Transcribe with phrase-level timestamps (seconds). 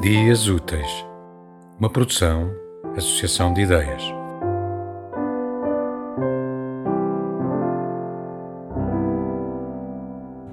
[0.00, 1.04] Dias Úteis,
[1.78, 2.50] uma produção,
[2.96, 4.02] associação de ideias.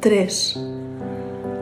[0.00, 0.56] Três.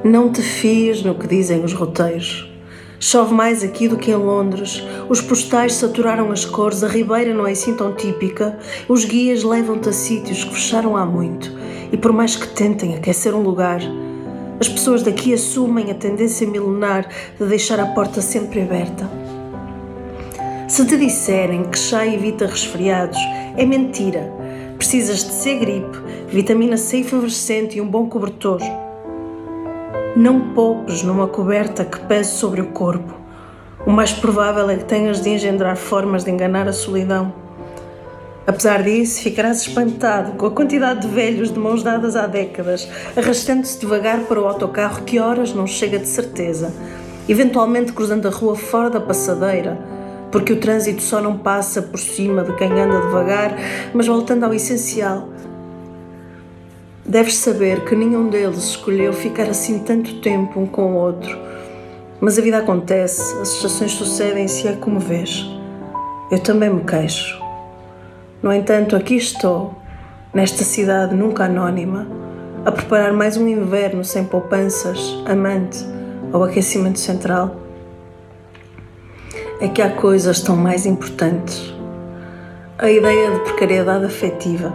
[0.03, 2.51] Não te fies no que dizem os roteiros.
[2.99, 4.83] Chove mais aqui do que em Londres.
[5.11, 8.59] Os postais saturaram as cores, a ribeira não é assim tão típica.
[8.89, 11.53] Os guias levam-te a sítios que fecharam há muito.
[11.93, 13.81] E por mais que tentem aquecer um lugar,
[14.59, 19.09] as pessoas daqui assumem a tendência milenar de deixar a porta sempre aberta.
[20.69, 23.19] Se te disserem que chá evita resfriados,
[23.57, 24.33] é mentira.
[24.77, 28.61] Precisas de ser gripe, vitamina C efervescente e um bom cobertor.
[30.17, 33.15] Não poupes numa coberta que pese sobre o corpo.
[33.87, 37.46] O mais provável é que tenhas de engendrar formas de enganar a solidão.
[38.47, 43.81] Apesar disso, ficarás espantado com a quantidade de velhos de mãos dadas há décadas, arrastando-se
[43.81, 46.73] devagar para o autocarro que horas não chega de certeza,
[47.29, 49.77] eventualmente cruzando a rua fora da passadeira,
[50.31, 53.53] porque o trânsito só não passa por cima de quem anda devagar,
[53.93, 55.29] mas voltando ao essencial.
[57.05, 61.37] Deves saber que nenhum deles escolheu ficar assim tanto tempo um com o outro.
[62.21, 65.45] Mas a vida acontece, as estações sucedem-se, é como vês.
[66.31, 67.46] Eu também me queixo.
[68.43, 69.75] No entanto, aqui estou,
[70.35, 72.07] nesta cidade nunca anónima,
[72.67, 75.83] a preparar mais um inverno sem poupanças, amante
[76.31, 77.57] ou aquecimento central.
[79.59, 81.75] É que há coisas tão mais importantes.
[82.79, 84.71] A ideia de precariedade afetiva.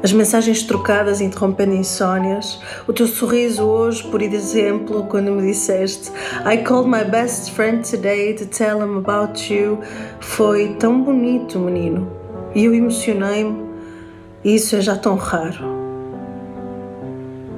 [0.00, 6.12] As mensagens trocadas interrompendo insónias, o teu sorriso hoje, por exemplo, quando me disseste
[6.46, 9.80] I called my best friend today to tell him about you,
[10.20, 12.21] foi tão bonito, menino
[12.54, 13.64] e eu emocionei-me,
[14.44, 15.64] e isso é já tão raro.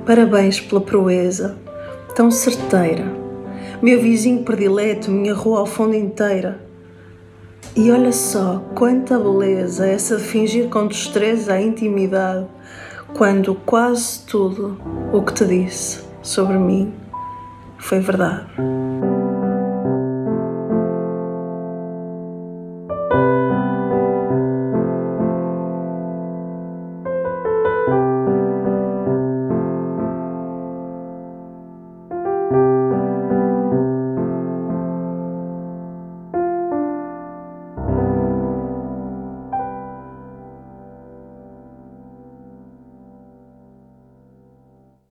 [0.06, 1.56] Parabéns pela proeza,
[2.14, 3.04] tão certeira.
[3.80, 6.60] Meu vizinho predileto, minha rua ao fundo inteira.
[7.76, 12.46] E olha só quanta beleza essa de fingir com destreza a intimidade,
[13.14, 14.78] quando quase tudo
[15.12, 16.92] o que te disse sobre mim
[17.78, 18.46] foi verdade.